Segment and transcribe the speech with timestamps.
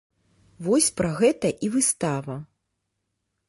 [0.67, 2.41] Вось пра гэта і выстава.